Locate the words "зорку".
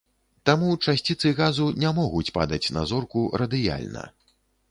2.93-3.23